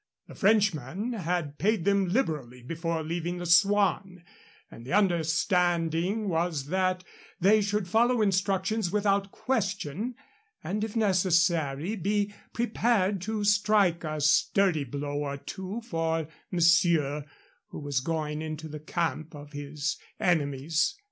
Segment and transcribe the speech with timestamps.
[0.27, 4.23] The Frenchman had paid them liberally before leaving the Swan,
[4.71, 7.03] and the understanding was that
[7.39, 10.15] they should follow instructions without question,
[10.63, 17.23] and if necessary be prepared to strike a sturdy blow or two for monsieur,
[17.67, 20.95] who was going into the camp of his enemies.